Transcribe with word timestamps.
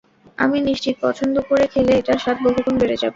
আমি 0.37 0.57
নিশ্চিত, 0.61 0.95
পছন্দ 1.01 1.35
করে 1.49 1.65
খেলে, 1.73 1.91
এটার 1.95 2.19
স্বাদ 2.19 2.37
বহুগুণ 2.45 2.75
বেড়ে 2.77 2.97
যাবে। 2.97 3.09